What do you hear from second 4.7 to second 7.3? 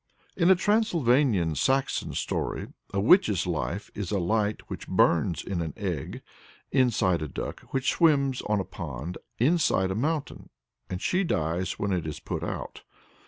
burns in an egg, inside a